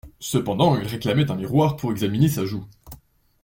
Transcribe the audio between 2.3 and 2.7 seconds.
joue.